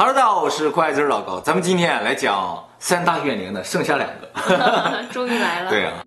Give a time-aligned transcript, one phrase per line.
[0.00, 5.70] Hello，大家好，我是快字老高，咱们今天来讲三大怨灵的剩下两个， 终于来了。
[5.70, 6.04] 对啊，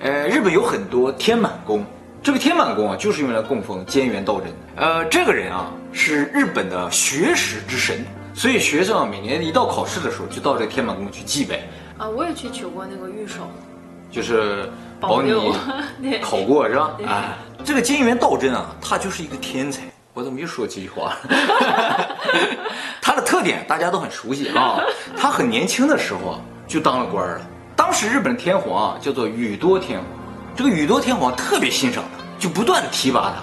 [0.00, 1.86] 呃，日本有很多天满宫，
[2.20, 4.56] 这个天满宫啊，就是用来供奉菅原道真的。
[4.74, 8.04] 呃，这个人啊，是日本的学识之神，
[8.34, 11.60] 所以学生啊，每年一到考试的时候，就到这个天满宫去祭拜。
[11.96, 13.48] 啊，我也去求过那个御守，
[14.10, 16.96] 就是保你考过是吧？
[17.06, 19.84] 啊，这个菅原道真啊，他就是一个天才。
[20.20, 21.16] 我怎么又说这句话？
[23.00, 24.78] 他的特点大家都很熟悉啊。
[25.16, 26.38] 他很年轻的时候
[26.68, 27.40] 就当了官了。
[27.74, 30.06] 当时日本天皇啊叫做宇多天皇，
[30.54, 33.36] 这个宇多天皇特别欣赏他，就不断的提拔他。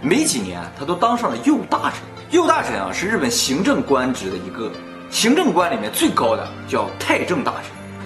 [0.00, 2.00] 没几年他都当上了右大臣。
[2.30, 4.72] 右大臣啊是日本行政官职的一个，
[5.10, 7.64] 行政官里面最高的叫太政大臣。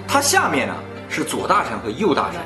[0.08, 0.74] 他下面呢
[1.08, 2.40] 是左大臣和右大臣。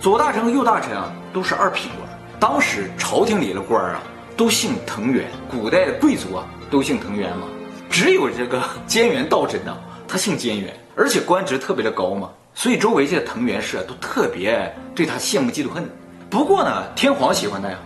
[0.00, 2.08] 左大臣和右大臣啊都是二品官。
[2.38, 4.00] 当时朝廷里的官啊。
[4.36, 7.46] 都姓藤原，古代的贵族啊都姓藤原嘛，
[7.88, 9.76] 只有这个菅原道真呢，
[10.08, 15.88] 他姓菅原，而且官职特别的高嘛，所以周围这些藤原氏啊都特别对他羡慕嫉妒恨。
[16.28, 17.78] 不过呢，天皇喜欢他呀，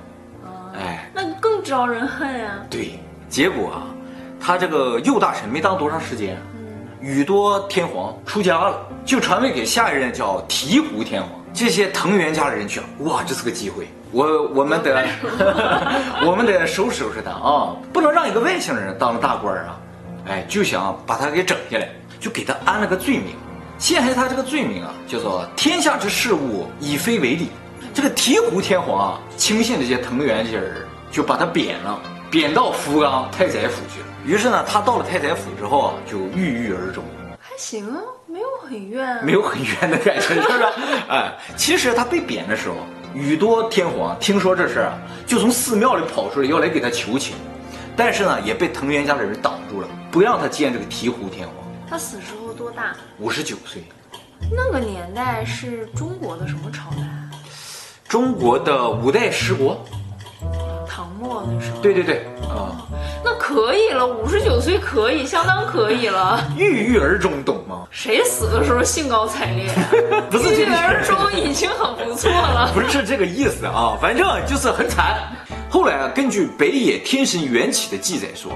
[0.75, 2.55] 哎，那更招人恨呀。
[2.71, 3.87] 对，结果啊，
[4.41, 6.39] 他这个右大臣没当多长时间，
[7.03, 11.31] 宇多天皇出家了，就传位给下一任叫醍醐天皇。
[11.53, 15.07] 这些藤原家的人去，哇，这是个机会，我我们得，
[16.25, 19.79] 我们得收拾收拾他啊，不能让一个外姓人当了大官啊，
[20.29, 23.37] 哎，就想把他给整下来，就给他安了个罪名，
[23.79, 27.51] 陷害他这个罪名啊，叫做天下之事物以非为理。
[27.95, 30.77] 这个醍醐天皇啊，轻信这些藤原这些人，
[31.11, 34.07] 就把他贬了，贬到福冈太宰府去了。
[34.25, 37.05] 于是呢，他到了太宰府之后啊，就郁郁而终。
[37.41, 38.01] 还行啊。
[38.31, 40.65] 没有很冤、啊，没有很冤的感觉，是不是？
[41.09, 42.77] 哎，其实他被贬的时候，
[43.19, 47.35] 宇多天皇听说这事啊，就从寺庙里跑出来要来给他求情，
[47.97, 51.57] 但是呢，也被藤原家的人挡住了，不让他见这个醍醐天皇。
[51.91, 52.95] 他死时候多大？
[53.19, 53.83] 五十九岁。
[54.53, 57.03] 那个年代是中国的什么朝代？
[58.09, 59.85] 中国的五代十国。
[60.89, 61.79] 唐末那时候。
[61.81, 62.19] 对对对，
[62.49, 62.99] 啊、嗯。
[63.29, 66.43] 那可以了，五十九岁可以，相当可以了。
[66.57, 67.87] 郁郁而终，懂吗？
[67.91, 69.69] 谁死的时候兴高采烈？
[70.31, 72.71] 不是，郁郁而终已经很不错了。
[72.73, 75.19] 不是这个意思啊，反正就是很惨。
[75.69, 78.51] 后来啊，根据北野天神缘起的记载说，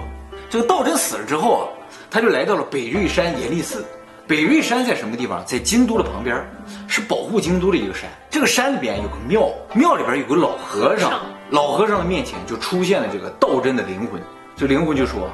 [0.48, 1.68] 这个道真死了之后啊，
[2.10, 3.84] 他就来到了北瑞山严立寺。
[4.26, 5.44] 北瑞山在什么地方？
[5.44, 6.42] 在京都的旁边，
[6.88, 8.08] 是保护京都的一个山。
[8.30, 14.18] 这个山里边有个庙，庙里边有个老和尚，老和尚的面前就出现了这个道真的灵魂。
[14.56, 15.28] 这灵魂就说：“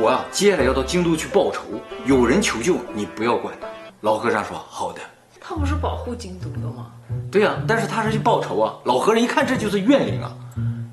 [0.00, 1.62] 我啊，接下来要到京都去报仇，
[2.04, 3.66] 有人求救，你不要管他。”
[4.02, 5.00] 老和尚说：“好的。”
[5.40, 6.88] 他不是保护京都的吗？
[7.30, 8.74] 对呀、啊，但是他是去报仇啊。
[8.84, 10.34] 老和尚一看这就是怨灵啊，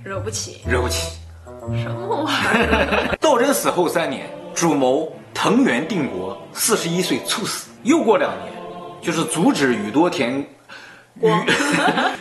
[0.04, 1.18] 惹不起，惹不起。
[1.82, 2.28] 什么玩意
[2.72, 3.18] 儿？
[3.20, 7.72] 道真死后三年，主谋藤原定国四十一岁猝死。
[7.84, 8.54] 又过两年，
[9.02, 10.46] 就是阻止宇多田
[11.20, 11.32] 宇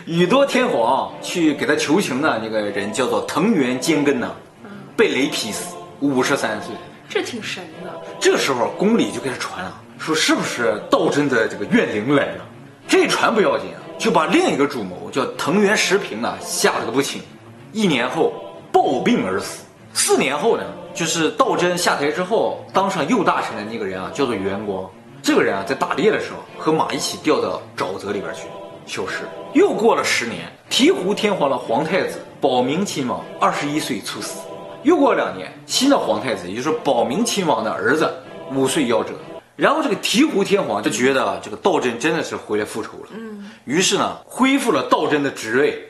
[0.23, 4.31] 宇多天皇去给他求情的那个人叫做藤原兼根呐。
[4.95, 6.75] 被雷劈死，五十三岁，
[7.09, 7.91] 这挺神的。
[8.19, 12.45] 这时候宫里就开始传啊，说是不是道真的这个怨灵来了？
[12.87, 17.21] 这传不要紧啊，就把另一个主谋叫藤原时平啊吓了个不轻。
[17.71, 18.33] 一年后
[18.71, 19.63] 暴病而死。
[19.95, 24.89] 四年后呢，就是道真下台之后当上右大臣的那个人啊，叫做元光。
[25.21, 28.41] 这个人啊，在打猎的时候和马一起掉到沼泽里边去，
[28.85, 29.19] 消失。
[29.53, 34.39] 又过了十年，醍醐天皇的皇太子保明亲王二十一岁猝死。
[34.83, 38.13] 又过两年，新的皇太子，也就是保明亲王的儿子，
[38.53, 39.11] 五岁夭折。
[39.55, 45.87] 然后这个醍醐天皇就觉得这个道真真的是回来复仇了，嗯，于是呢，恢复了道真的职位，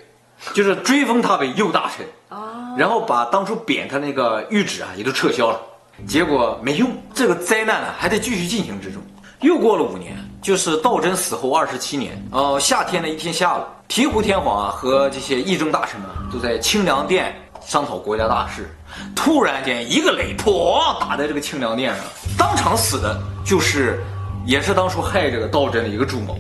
[0.54, 5.60] 就是追封他为右大臣，哦，然后把当初贬他那个諭旨啊也都撤销了。
[6.06, 9.02] 结果没用，这个灾难啊还在继续进行之中。
[9.40, 17.34] 又过了五年，就是道真死后二十七年，呃，夏天的一天下午，醍醐天皇啊和这些议政大臣们都在清凉殿
[17.66, 18.70] 商讨国家大事。
[19.16, 22.04] 突然间，一个雷砰打在这个清凉殿上，
[22.38, 24.04] 当场死的就是，
[24.46, 26.38] 也是当初害这个道真的一个主谋。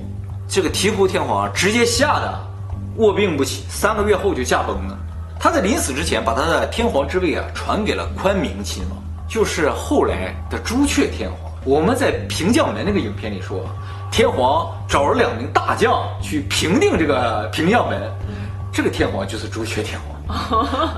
[0.47, 2.39] 这个醍醐天皇直接吓得
[2.97, 4.97] 卧病不起，三个月后就驾崩了。
[5.39, 11.51] 他在临死之前，把他的天皇之位啊传给了宽明亲王，就是后来的朱雀天皇。
[11.65, 13.65] 我们在平将门那个影片里说，
[14.11, 18.11] 天皇找了两名大将去平定这个平将门，
[18.71, 20.12] 这个天皇就是朱雀天皇。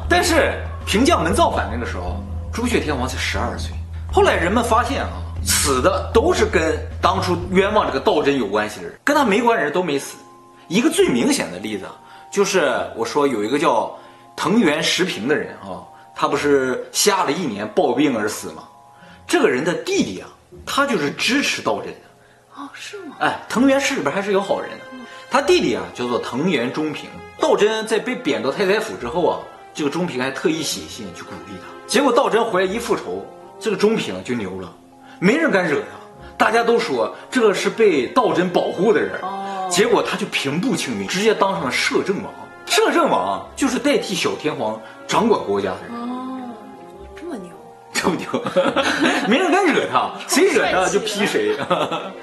[0.10, 0.54] 但是。
[0.88, 2.24] 平将门造反那个时候，
[2.54, 3.74] 朱雀天王才十二岁。
[4.13, 5.10] 后来人们发现啊，
[5.44, 10.16] 死的都是跟当初冤枉这个道真有关系的人，跟他没关系的人都没死。
[10.68, 11.86] 一个最明显的例子，
[12.31, 13.92] 就是我说有一个叫
[14.36, 15.81] 藤原时平的人啊，
[16.16, 18.62] 他不是下了一年暴病而死吗？
[19.25, 20.30] 这个人的弟弟啊，
[20.68, 22.00] 他就是支持道真的。
[22.57, 23.16] 哦，是吗？
[23.22, 24.77] 哎，藤原氏里边还是有好人的。
[25.31, 27.10] 他弟弟啊叫做藤原忠平。
[27.40, 29.40] 道真在被贬到太宰府之后啊，
[29.74, 31.88] 这个钟平还特意写信去鼓励他。
[31.88, 33.26] 结果道真回来一复仇，
[33.60, 34.74] 这个钟平就牛了，
[35.20, 39.20] 没人敢惹他，大家都说这个是被道真保护的人。
[39.22, 39.68] 哦。
[39.70, 42.32] 结果他就平步青云，直接当上了摄政王。
[42.68, 45.92] 摄政王就是代替小天皇掌管国家的人。
[45.96, 46.40] 哦，
[47.16, 48.28] 这么牛，
[49.28, 51.56] 没人敢惹他， 谁惹他就劈谁。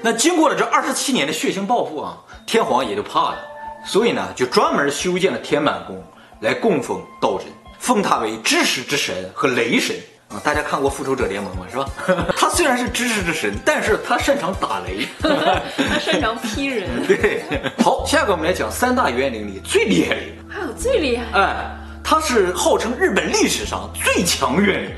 [0.01, 3.37] 那经过了这二十七年的血腥报复啊，天皇也就怕了，
[3.85, 6.03] 所以呢，就专门修建了天满宫
[6.39, 7.47] 来供奉道真，
[7.79, 9.95] 奉他为知识之神和雷神
[10.29, 10.39] 啊。
[10.43, 11.65] 大家看过复仇者联盟吗？
[11.69, 11.85] 是吧？
[12.35, 16.89] 他虽然是知识之神，但是他擅长打雷， 他擅长劈人。
[17.05, 17.43] 对，
[17.83, 21.71] 好，下个我们来讲三大冤灵里最厉害的，还有最厉害，哎，
[22.03, 24.91] 他是号称日本历史上最强冤灵。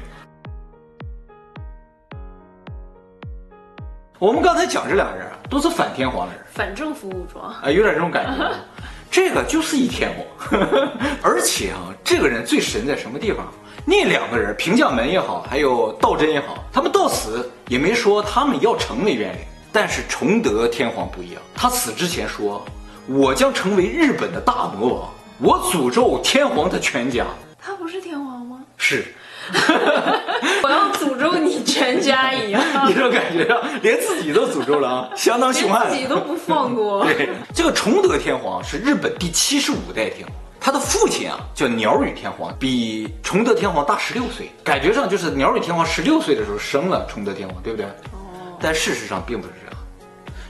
[4.17, 8.49] 我们刚才讲这俩人啊都是反天皇的人，反政府武装，啊，有点这种感觉。
[9.11, 10.59] 这个就是一天皇，
[11.21, 13.45] 而且啊，这个人最神在什么地方？
[13.85, 19.41] 那两个人，平将门也好，还有道真也好，他们到死也没说他们要成为元灵。
[19.71, 22.65] 但是崇德天皇不一样，他死之前说
[23.07, 25.09] ：“我将成为日本的大魔王，
[25.39, 27.25] 我诅咒天皇他全家。”
[27.61, 28.63] 他不是天皇吗？
[28.77, 29.03] 是。
[30.63, 37.05] 我要诅咒你全家一样， 你这种感觉啊，连自己都诅咒了啊， 相当凶悍，自己都不放过。
[37.05, 47.85] 对，这个崇德天皇是日本第七十五代天皇，他的父亲啊叫鸟羽天皇，比崇德天皇大十六岁，感觉上就是鸟羽天皇十六岁的时候生了崇德天皇，对不对？
[47.85, 48.57] 哦。
[48.59, 49.77] 但事实上并不是这样，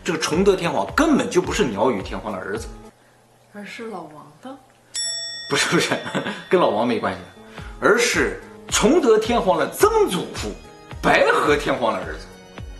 [0.03, 2.67] 这个崇德天皇根本就不是鸟羽天皇的儿子，
[3.53, 4.55] 而是老王的。
[5.49, 5.91] 不是不是，
[6.49, 7.19] 跟老王没关系，
[7.79, 8.41] 而是。
[8.67, 10.51] 崇德天皇的曾祖父，
[11.01, 12.25] 白河天皇的儿子，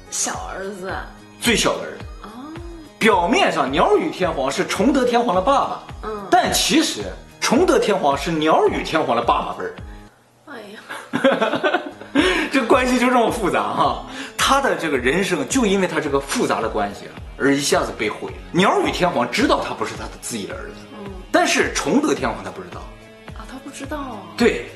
[0.09, 0.91] 小儿子，
[1.39, 2.29] 最小的儿子啊。
[2.97, 7.03] 表面上鸟羽天皇是崇德天皇的爸爸，嗯，但其实
[7.39, 9.75] 崇德天皇是鸟羽天皇的爸爸辈儿。
[10.47, 11.81] 哎呀，
[12.51, 14.05] 这关系就这么复杂哈。
[14.37, 17.05] 他的这个人生就因为他这个复杂的关系
[17.37, 18.37] 而一下子被毁了。
[18.51, 22.81] 鸟羽天皇知道他不是他的自己的儿子，嗯，但是崇德天皇他不知道
[23.37, 24.69] 啊，他不知道啊，对。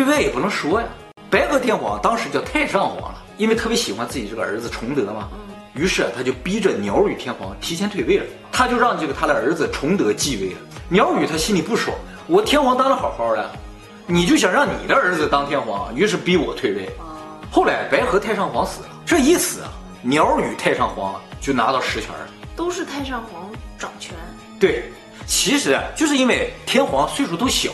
[0.00, 0.86] 对外也不能说呀。
[1.28, 5.28] 白河天皇当时叫太上皇了，因为特别喜欢自己这个儿子崇德嘛。
[5.74, 10.58] 于是他就逼着鸟羽天皇提前退位了，他就让这个他的儿子崇德继位了。
[10.88, 11.94] 鸟羽他心里不爽，
[12.26, 13.50] 我天皇当的好好的，
[14.06, 16.88] 你就想让你的儿子当天皇，于是逼我退位。
[17.50, 19.68] 后来白河太上皇死了，这一死啊，
[20.00, 22.26] 鸟羽太上皇就拿到实权了，
[22.56, 24.16] 都是太上皇掌权。
[24.58, 24.90] 对，
[25.26, 27.70] 其实啊，就是因为天皇岁数都小。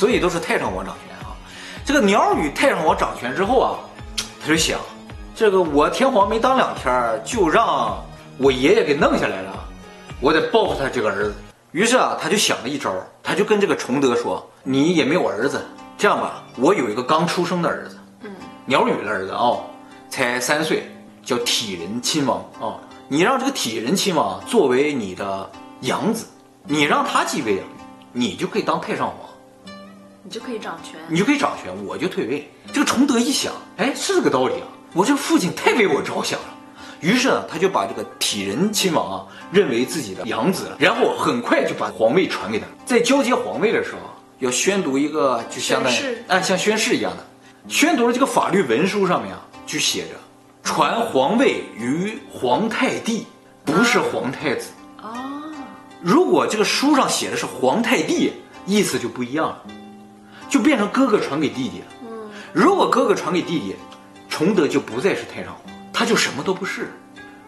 [0.00, 1.36] 所以都是太上皇掌权啊！
[1.84, 3.76] 这个鸟羽太上皇掌权之后啊，
[4.40, 4.80] 他就想，
[5.34, 8.02] 这个我天皇没当两天，就让
[8.38, 9.52] 我爷爷给弄下来了，
[10.18, 11.34] 我得报复他这个儿子。
[11.72, 12.90] 于是啊，他就想了一招，
[13.22, 15.62] 他就跟这个崇德说：“你也没有儿子，
[15.98, 18.32] 这样吧，我有一个刚出生的儿子，嗯，
[18.64, 19.64] 鸟羽的儿子啊、哦，
[20.08, 20.90] 才三岁，
[21.22, 25.50] 叫体仁亲王啊、哦，你让这个体仁亲王作为你的
[25.82, 26.24] 养子，
[26.64, 27.66] 你让他继位啊，
[28.14, 29.16] 你就可以当太上皇。”
[30.30, 32.48] 你就可以掌权，你就可以掌权，我就退位。
[32.72, 34.68] 这个崇德一想，哎，是这个道理啊！
[34.92, 36.46] 我这父亲太为我着想了，
[37.00, 42.66] 于是呢，他就把这个体仁亲王啊认为自己的养子了，然后很快就把皇位传给他。
[42.86, 43.98] 在交接皇位的时候，
[44.38, 45.96] 要宣读一个就相当于
[46.28, 47.26] 哎像宣誓一样的，
[47.66, 50.10] 宣读了这个法律文书上面啊就写着
[50.62, 53.26] 传皇位于皇太帝，
[53.64, 54.70] 不是皇太子。
[55.02, 55.12] 哦，
[56.00, 58.32] 如果这个书上写的是皇太帝，
[58.64, 59.62] 意思就不一样了。
[60.50, 61.86] 就变成哥哥传给弟弟了。
[62.02, 63.76] 嗯，如果哥哥传给弟弟，
[64.28, 66.90] 崇德就不再是太上皇，他就什么都不是。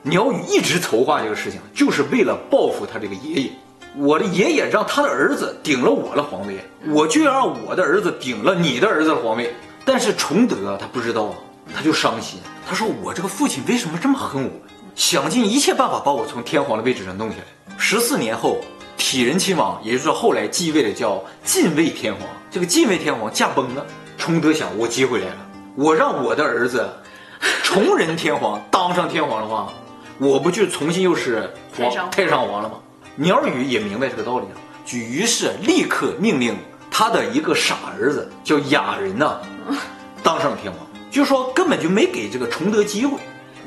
[0.02, 3.50] 鸟羽一直筹划这个事情，就是为了报复他这个爷爷。
[3.96, 9.52] 我的爷爷让他的儿子顶了我的皇位，我就要让我的儿子顶了你的儿子的皇位。
[9.84, 11.34] 但是崇德他不知道啊，
[11.74, 12.38] 他就伤心。
[12.66, 14.50] 他说：“我这个父亲为什么这么恨我？
[14.94, 17.44] 想尽一切办法把我从天皇的位置上弄下来。”
[17.76, 18.60] 十四年后。
[18.96, 23.84] 体仁亲王，也就是后来继位的叫晋卫天皇，这个晋卫天皇驾崩了。
[24.16, 25.36] 崇德想，我机会来了，
[25.74, 26.88] 我让我的儿子
[27.64, 29.72] 崇仁天皇当上天皇的话，
[30.18, 32.76] 我不就重新又是皇太上，皇了吗？
[33.16, 36.56] 鸟羽也明白这个道理了，就于是立刻命令
[36.90, 39.74] 他的一个傻儿子叫雅人呐、啊，
[40.22, 40.80] 当上了天皇，
[41.10, 43.18] 就说根本就没给这个崇德机会。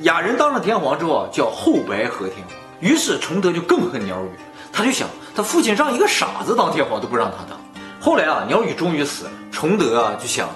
[0.01, 4.29] 雅人当上天皇之后啊叫后白河天皇，于是崇德就更恨鸟羽。
[4.75, 7.58] 他就想，他父亲让一个傻子当天皇都不让他当。
[8.01, 10.50] 后来啊，鸟羽终于死了，崇德啊就想，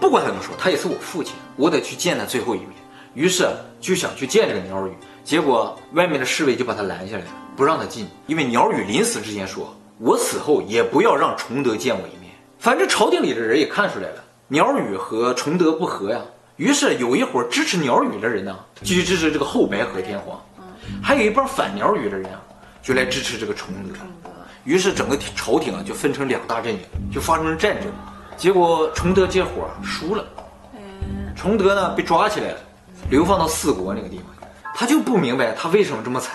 [0.00, 2.70] 不管怎么说，他也是我父亲，我得去见他最后一面。
[3.12, 3.46] 于是
[3.78, 4.92] 就想去见这个鸟羽，
[5.22, 16.22] 结果外面的侍卫就把他拦下来了，不让他进，因为鸟羽临死之前说：“我死后也不要让崇德见我一面。”反正朝廷里的人也看出来了，鸟羽和崇德不和呀。
[16.56, 20.40] 于是有一伙支持鸟羽的人呢，继续支持这个后白河天皇，
[21.02, 22.40] 还有一帮反鸟羽的人啊，
[22.86, 23.98] 就来支持这个崇德。
[24.62, 26.80] 于是整个朝廷啊就分成两大阵营，
[27.12, 27.90] 就发生了战争。
[28.36, 30.24] 结果崇德这伙输了，
[31.34, 32.58] 崇德呢被抓起来了，
[33.10, 34.26] 流放到四国那个地方。
[34.72, 36.34] 他就不明白他为什么这么惨，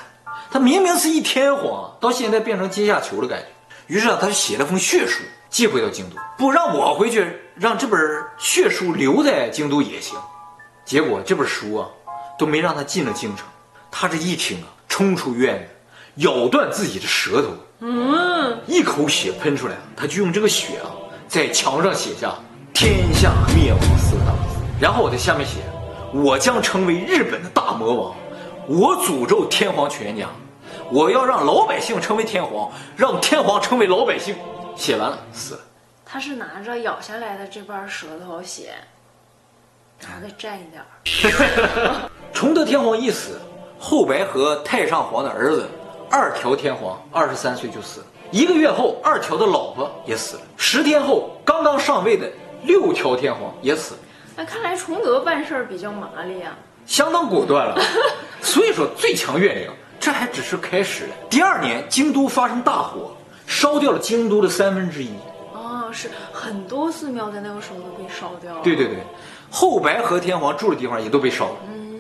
[0.51, 3.45] 他明明是一天皇，到现在变成阶下囚的感觉。
[3.87, 5.23] 于是啊，他就写了封血书。
[5.49, 7.99] 寄回到京都，不让我回去，让这本
[8.37, 10.17] 血书留在京都也行。
[10.85, 11.87] 结果这本书啊，
[12.39, 13.45] 都没让他进了京城。
[13.91, 15.67] 他这一听啊，冲出院子，
[16.15, 17.49] 咬断自己的舌头，
[17.79, 20.91] 嗯，一口血喷出来，他就用这个血啊，
[21.27, 22.33] 在墙上写下
[22.73, 24.59] “天下灭亡”四个大字。
[24.79, 25.59] 然后我在下面写
[26.13, 28.15] ：“我将成为日本的大魔王，
[28.67, 30.27] 我诅咒天皇全家，
[30.91, 34.35] 我要让老百姓成为天皇，让天皇成为老百姓。”
[34.75, 35.59] 写完了，死了。
[36.05, 38.73] 他是拿着咬下来的这半舌头写，
[39.99, 42.09] 然后再蘸一点儿。
[42.33, 43.39] 崇德天皇一死，
[43.79, 45.69] 后白河太上皇的儿子
[46.11, 48.05] 二条天皇二十三岁就死了。
[48.31, 50.41] 一个月后，二条的老婆也死了。
[50.57, 52.29] 十天后，刚刚上位的
[52.63, 53.99] 六条天皇也死了。
[54.35, 56.53] 那看来崇德办事儿比较麻利啊，
[56.85, 57.81] 相当果断了。
[58.41, 61.09] 所以说，最强怨灵，这还只是开始。
[61.29, 63.11] 第二年，京都发生大火。
[63.47, 65.09] 烧掉了京都的三分之一，
[65.53, 68.61] 哦，是很多寺庙在那个时候都被烧掉了。
[68.63, 68.99] 对对对，
[69.51, 71.55] 后白河天皇住的地方也都被烧了。
[71.67, 71.90] 嗯，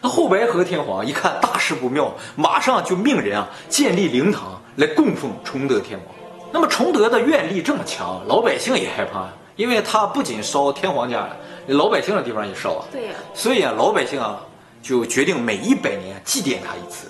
[0.00, 6.14] 那后白河天皇一看大事不妙，马上就命人啊建立灵堂来供奉崇德天皇。
[6.52, 11.36] 那么崇德的愿力这么强，老百姓也害怕，因为他不仅烧天皇家的，
[11.74, 12.86] 老百姓的地方也烧啊。
[12.90, 13.14] 对呀。
[13.34, 14.40] 所以啊，老百姓啊
[14.82, 17.08] 就决定每一百年祭奠他一次。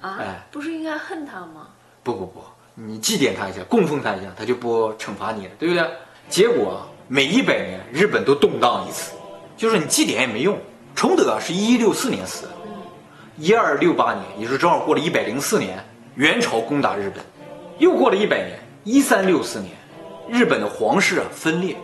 [0.00, 0.18] 啊？
[0.20, 1.68] 哎，不是应该恨他吗？
[2.02, 2.42] 不不不。
[2.74, 5.84] 你祭奠他一下，供奉他一下，他就不惩罚你了，对不对？
[6.28, 9.12] 结果每一百年日本都动荡一次，
[9.56, 10.56] 就是你祭奠也没用。
[11.00, 12.50] 崇德是一一六四年死的，
[13.38, 15.82] 一二六八年，也就是正好过了一百零四年，
[16.14, 17.24] 元朝攻打日本，
[17.78, 19.70] 又过了一百年，一三六四年，
[20.28, 21.74] 日本的皇室啊分裂，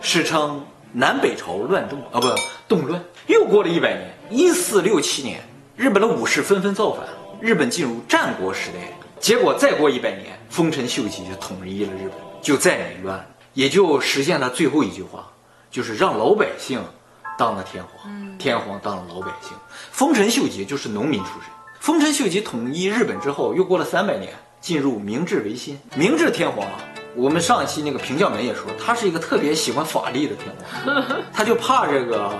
[0.00, 2.32] 史称南北朝乱动啊，不
[2.68, 3.02] 动乱。
[3.26, 5.40] 又过了一百年，一四六七年，
[5.74, 7.04] 日本的武士纷纷造反，
[7.40, 8.78] 日本进入战国时代。
[9.18, 15.32] 结果再过一百年，丰臣秀吉就统一了日本，就再没乱，也就实现了最后一句话，
[15.68, 16.80] 就是让老百姓
[17.38, 19.56] 当了天皇，天皇当了老百姓。
[19.90, 21.50] 丰臣秀吉就是农民出身。
[21.80, 25.78] 丰臣秀吉统一日本之后，又过了三百年，进入明治维新。
[25.94, 26.78] 明治天皇啊，
[27.14, 32.32] 我们上一期那个平将门也说，他是一个特别喜欢法力的天皇，他就怕这个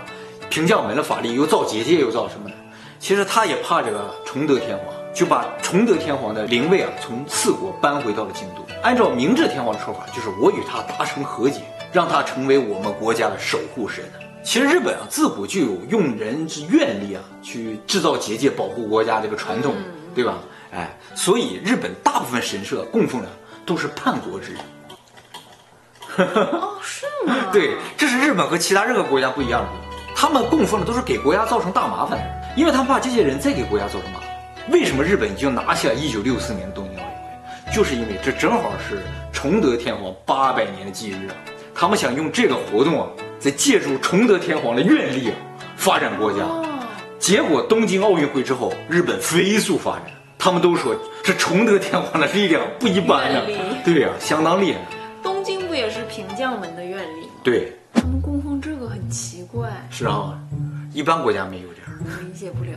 [0.50, 2.54] 平将门的法力又造结界又造什么的。
[2.98, 4.94] 其实他也怕这个崇德天皇。
[5.16, 8.56] 就把崇德天皇的灵位啊从四国搬回到了京都。
[8.82, 14.04] 按照明治天皇的说法，就是我与他达成和解，让他成为我们国家的守护神。
[14.46, 19.74] 其实日本啊自古就有用人之愿力啊去制造结界保护国家这个传统，
[20.14, 20.38] 对吧？
[20.70, 23.28] 哎，所以日本大部分神社供奉的
[23.66, 24.60] 都是叛国之人。
[26.52, 27.34] 哦，是吗？
[27.52, 29.68] 对，这是日本和其他任何国家不一样的，
[30.14, 34.28] 他们供奉的都是给国家造成大麻烦的人，因为他们怕这些人再给国家造成麻烦。
[34.70, 37.74] 为什么日本已经拿下一九六四年的东京奥运会？
[37.74, 41.34] 就是因为这正好是崇德天皇八百年的忌日啊！
[41.74, 43.08] 他们想用这个活动啊，
[43.38, 45.34] 再借助崇德天皇的愿力啊，
[45.76, 46.44] 发展国家。
[47.18, 50.04] 结果东京奥运会之后，日本飞速发展。
[50.38, 53.42] 他们都说这崇德天皇的力量不一般啊！
[53.84, 54.78] 对呀、啊，相当厉害。
[55.22, 57.32] 东京不也是平将门的愿力吗？
[57.42, 57.72] 对。
[57.94, 59.68] 他们供奉这个很奇怪。
[59.90, 60.38] 是啊，
[60.92, 61.98] 一般国家没有这样。
[61.98, 62.72] 我理解不了。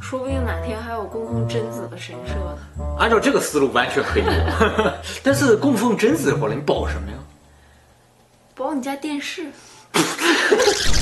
[0.00, 2.84] 说不定哪天还有供奉贞子的神社呢。
[2.98, 4.22] 按照这个思路，完全可以。
[5.22, 7.16] 但是供奉贞子的话，你保什么呀？
[8.54, 9.50] 保你家电视。